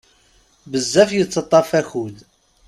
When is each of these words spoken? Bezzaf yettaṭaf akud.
Bezzaf 0.71 1.09
yettaṭaf 1.13 1.69
akud. 1.79 2.15